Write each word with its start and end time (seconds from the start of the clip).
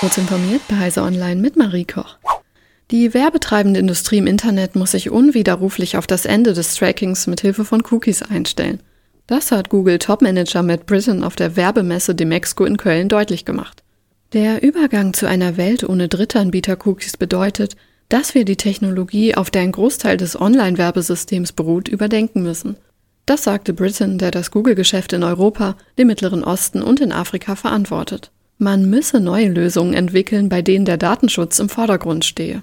Kurz 0.00 0.16
informiert 0.16 0.62
bei 0.66 0.76
Heise 0.76 1.02
Online 1.02 1.38
mit 1.38 1.56
Marie 1.56 1.84
Koch. 1.84 2.16
Die 2.90 3.12
werbetreibende 3.12 3.78
Industrie 3.78 4.16
im 4.16 4.26
Internet 4.26 4.74
muss 4.74 4.92
sich 4.92 5.10
unwiderruflich 5.10 5.98
auf 5.98 6.06
das 6.06 6.24
Ende 6.24 6.54
des 6.54 6.74
Trackings 6.74 7.26
mit 7.26 7.42
Hilfe 7.42 7.66
von 7.66 7.82
Cookies 7.90 8.22
einstellen. 8.22 8.80
Das 9.26 9.52
hat 9.52 9.68
Google 9.68 9.98
Topmanager 9.98 10.62
Matt 10.62 10.86
Britton 10.86 11.22
auf 11.22 11.36
der 11.36 11.54
Werbemesse 11.54 12.14
Demexco 12.14 12.64
in 12.64 12.78
Köln 12.78 13.10
deutlich 13.10 13.44
gemacht. 13.44 13.82
Der 14.32 14.62
Übergang 14.62 15.12
zu 15.12 15.28
einer 15.28 15.58
Welt 15.58 15.86
ohne 15.86 16.08
Drittanbieter-Cookies 16.08 17.18
bedeutet, 17.18 17.76
dass 18.08 18.34
wir 18.34 18.46
die 18.46 18.56
Technologie, 18.56 19.34
auf 19.34 19.50
der 19.50 19.60
ein 19.60 19.72
Großteil 19.72 20.16
des 20.16 20.40
Online-Werbesystems 20.40 21.52
beruht, 21.52 21.88
überdenken 21.88 22.42
müssen. 22.42 22.76
Das 23.26 23.44
sagte 23.44 23.74
Britton, 23.74 24.16
der 24.16 24.30
das 24.30 24.50
Google-Geschäft 24.50 25.12
in 25.12 25.24
Europa, 25.24 25.76
dem 25.98 26.06
Mittleren 26.06 26.42
Osten 26.42 26.80
und 26.80 27.00
in 27.00 27.12
Afrika 27.12 27.54
verantwortet. 27.54 28.30
Man 28.62 28.90
müsse 28.90 29.20
neue 29.20 29.48
Lösungen 29.48 29.94
entwickeln, 29.94 30.50
bei 30.50 30.60
denen 30.60 30.84
der 30.84 30.98
Datenschutz 30.98 31.58
im 31.60 31.70
Vordergrund 31.70 32.26
stehe. 32.26 32.62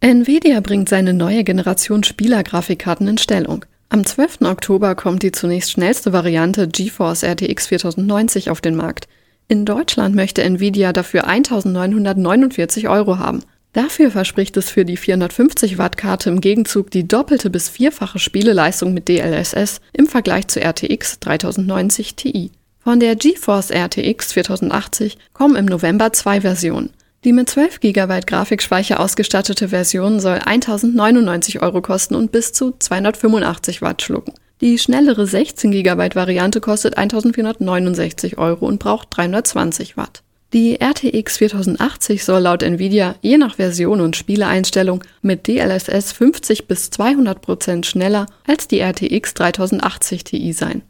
Nvidia 0.00 0.60
bringt 0.60 0.90
seine 0.90 1.14
neue 1.14 1.44
Generation 1.44 2.04
Spielergrafikkarten 2.04 3.08
in 3.08 3.16
Stellung. 3.16 3.64
Am 3.88 4.04
12. 4.04 4.42
Oktober 4.42 4.94
kommt 4.94 5.22
die 5.22 5.32
zunächst 5.32 5.70
schnellste 5.70 6.12
Variante 6.12 6.68
GeForce 6.68 7.22
RTX 7.22 7.68
4090 7.68 8.50
auf 8.50 8.60
den 8.60 8.76
Markt. 8.76 9.08
In 9.48 9.64
Deutschland 9.64 10.14
möchte 10.14 10.42
Nvidia 10.42 10.92
dafür 10.92 11.26
1949 11.26 12.90
Euro 12.90 13.16
haben. 13.16 13.40
Dafür 13.72 14.10
verspricht 14.10 14.58
es 14.58 14.68
für 14.68 14.84
die 14.84 14.98
450 14.98 15.78
Watt 15.78 15.96
Karte 15.96 16.28
im 16.28 16.42
Gegenzug 16.42 16.90
die 16.90 17.08
doppelte 17.08 17.48
bis 17.48 17.70
vierfache 17.70 18.18
Spieleleistung 18.18 18.92
mit 18.92 19.08
DLSS 19.08 19.80
im 19.94 20.06
Vergleich 20.06 20.48
zu 20.48 20.60
RTX 20.60 21.18
3090 21.20 22.14
Ti. 22.14 22.50
Von 22.84 22.98
der 22.98 23.14
GeForce 23.14 23.70
RTX 23.70 24.32
4080 24.32 25.16
kommen 25.32 25.54
im 25.54 25.66
November 25.66 26.12
zwei 26.12 26.40
Versionen. 26.40 26.90
Die 27.22 27.32
mit 27.32 27.48
12 27.48 27.78
GB 27.78 28.20
Grafikspeicher 28.26 28.98
ausgestattete 28.98 29.68
Version 29.68 30.18
soll 30.18 30.40
1099 30.44 31.62
Euro 31.62 31.80
kosten 31.80 32.16
und 32.16 32.32
bis 32.32 32.52
zu 32.52 32.74
285 32.76 33.82
Watt 33.82 34.02
schlucken. 34.02 34.34
Die 34.60 34.78
schnellere 34.78 35.28
16 35.28 35.70
GB 35.70 36.16
Variante 36.16 36.60
kostet 36.60 36.96
1469 36.96 38.38
Euro 38.38 38.66
und 38.66 38.80
braucht 38.80 39.08
320 39.10 39.96
Watt. 39.96 40.24
Die 40.52 40.80
RTX 40.80 41.38
4080 41.38 42.24
soll 42.24 42.40
laut 42.40 42.64
Nvidia 42.64 43.14
je 43.22 43.38
nach 43.38 43.56
Version 43.56 44.00
und 44.00 44.16
Spieleeinstellung 44.16 45.04
mit 45.22 45.46
DLSS 45.46 46.10
50 46.12 46.66
bis 46.66 46.90
200 46.90 47.40
Prozent 47.40 47.86
schneller 47.86 48.26
als 48.44 48.66
die 48.66 48.80
RTX 48.80 49.34
3080 49.34 50.24
Ti 50.24 50.52
sein. 50.52 50.82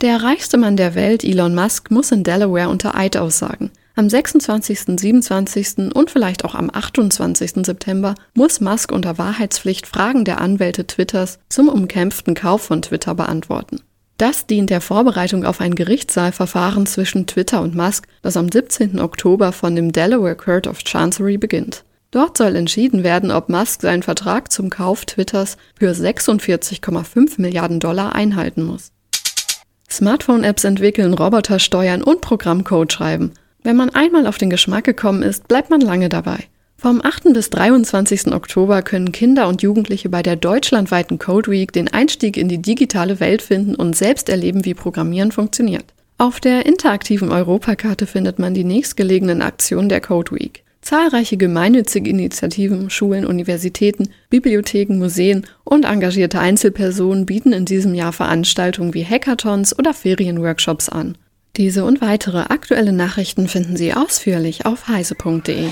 Der 0.00 0.22
reichste 0.22 0.56
Mann 0.56 0.78
der 0.78 0.94
Welt, 0.94 1.24
Elon 1.24 1.54
Musk, 1.54 1.90
muss 1.90 2.10
in 2.10 2.24
Delaware 2.24 2.70
unter 2.70 2.96
Eid 2.96 3.18
aussagen. 3.18 3.70
Am 3.96 4.08
26., 4.08 4.98
27. 4.98 5.92
und 5.92 6.10
vielleicht 6.10 6.46
auch 6.46 6.54
am 6.54 6.70
28. 6.72 7.66
September 7.66 8.14
muss 8.32 8.62
Musk 8.62 8.92
unter 8.92 9.18
Wahrheitspflicht 9.18 9.86
Fragen 9.86 10.24
der 10.24 10.40
Anwälte 10.40 10.86
Twitters 10.86 11.38
zum 11.50 11.68
umkämpften 11.68 12.32
Kauf 12.32 12.62
von 12.62 12.80
Twitter 12.80 13.14
beantworten. 13.14 13.82
Das 14.16 14.46
dient 14.46 14.70
der 14.70 14.80
Vorbereitung 14.80 15.44
auf 15.44 15.60
ein 15.60 15.74
Gerichtssaalverfahren 15.74 16.86
zwischen 16.86 17.26
Twitter 17.26 17.60
und 17.60 17.74
Musk, 17.74 18.06
das 18.22 18.38
am 18.38 18.50
17. 18.50 19.00
Oktober 19.00 19.52
von 19.52 19.76
dem 19.76 19.92
Delaware 19.92 20.36
Court 20.36 20.66
of 20.66 20.78
Chancery 20.78 21.36
beginnt. 21.36 21.84
Dort 22.10 22.38
soll 22.38 22.56
entschieden 22.56 23.04
werden, 23.04 23.30
ob 23.30 23.50
Musk 23.50 23.82
seinen 23.82 24.02
Vertrag 24.02 24.50
zum 24.50 24.70
Kauf 24.70 25.04
Twitters 25.04 25.58
für 25.78 25.90
46,5 25.90 27.38
Milliarden 27.38 27.80
Dollar 27.80 28.14
einhalten 28.14 28.64
muss. 28.64 28.92
Smartphone-Apps 29.90 30.64
entwickeln, 30.64 31.14
Roboter 31.14 31.58
steuern 31.58 32.02
und 32.02 32.20
Programmcode 32.20 32.92
schreiben. 32.92 33.32
Wenn 33.62 33.76
man 33.76 33.90
einmal 33.90 34.26
auf 34.26 34.38
den 34.38 34.50
Geschmack 34.50 34.84
gekommen 34.84 35.22
ist, 35.22 35.48
bleibt 35.48 35.70
man 35.70 35.80
lange 35.80 36.08
dabei. 36.08 36.44
Vom 36.76 37.02
8. 37.04 37.34
bis 37.34 37.50
23. 37.50 38.32
Oktober 38.32 38.80
können 38.80 39.12
Kinder 39.12 39.48
und 39.48 39.60
Jugendliche 39.60 40.08
bei 40.08 40.22
der 40.22 40.36
deutschlandweiten 40.36 41.18
Code 41.18 41.50
Week 41.50 41.72
den 41.72 41.88
Einstieg 41.88 42.38
in 42.38 42.48
die 42.48 42.62
digitale 42.62 43.20
Welt 43.20 43.42
finden 43.42 43.74
und 43.74 43.94
selbst 43.94 44.30
erleben, 44.30 44.64
wie 44.64 44.72
Programmieren 44.72 45.30
funktioniert. 45.30 45.84
Auf 46.16 46.40
der 46.40 46.64
interaktiven 46.64 47.30
Europakarte 47.32 48.06
findet 48.06 48.38
man 48.38 48.54
die 48.54 48.64
nächstgelegenen 48.64 49.42
Aktionen 49.42 49.90
der 49.90 50.00
Code 50.00 50.32
Week. 50.32 50.64
Zahlreiche 50.82 51.36
gemeinnützige 51.36 52.08
Initiativen, 52.08 52.90
Schulen, 52.90 53.26
Universitäten, 53.26 54.10
Bibliotheken, 54.30 54.98
Museen 54.98 55.46
und 55.64 55.84
engagierte 55.84 56.40
Einzelpersonen 56.40 57.26
bieten 57.26 57.52
in 57.52 57.64
diesem 57.64 57.94
Jahr 57.94 58.12
Veranstaltungen 58.12 58.94
wie 58.94 59.04
Hackathons 59.04 59.78
oder 59.78 59.92
Ferienworkshops 59.94 60.88
an. 60.88 61.18
Diese 61.56 61.84
und 61.84 62.00
weitere 62.00 62.38
aktuelle 62.48 62.92
Nachrichten 62.92 63.48
finden 63.48 63.76
Sie 63.76 63.92
ausführlich 63.92 64.66
auf 64.66 64.88
heise.de. 64.88 65.68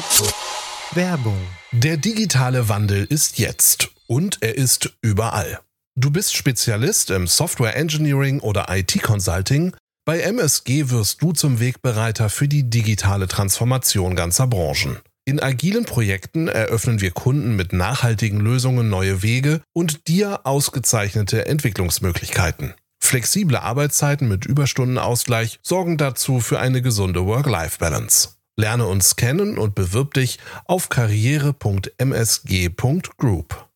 Werbung. 0.93 1.39
Der 1.73 1.97
digitale 1.97 2.69
Wandel 2.69 3.05
ist 3.09 3.39
jetzt 3.39 3.91
und 4.07 4.39
er 4.41 4.57
ist 4.57 4.97
überall. 5.03 5.61
Du 5.97 6.11
bist 6.11 6.37
Spezialist 6.37 7.11
im 7.11 7.27
Software 7.27 7.77
Engineering 7.77 8.41
oder 8.41 8.67
IT 8.71 9.03
Consulting. 9.03 9.75
Bei 10.09 10.21
MSG 10.21 10.89
wirst 10.89 11.21
du 11.21 11.33
zum 11.33 11.61
Wegbereiter 11.61 12.31
für 12.31 12.49
die 12.49 12.71
digitale 12.71 13.29
Transformation 13.29 14.17
ganzer 14.17 14.47
Branchen. 14.47 14.97
In 15.27 15.39
agilen 15.39 15.85
Projekten 15.85 16.49
eröffnen 16.49 17.03
wir 17.03 17.11
Kunden 17.11 17.57
mit 17.57 17.75
nachhaltigen 17.75 18.41
Lösungen 18.41 18.89
neue 18.89 19.23
Wege 19.23 19.61
und 19.75 20.09
dir 20.09 20.47
ausgezeichnete 20.47 21.45
Entwicklungsmöglichkeiten. 21.45 22.73
Flexible 22.99 23.59
Arbeitszeiten 23.59 24.29
mit 24.29 24.47
Überstundenausgleich 24.47 25.61
sorgen 25.63 25.99
dazu 25.99 26.41
für 26.41 26.59
eine 26.59 26.81
gesunde 26.81 27.27
Work-Life-Balance. 27.27 28.31
Lerne 28.57 28.87
uns 28.87 29.17
kennen 29.17 29.59
und 29.59 29.75
bewirb 29.75 30.15
dich 30.15 30.39
auf 30.65 30.89
karriere.msg.group. 30.89 33.68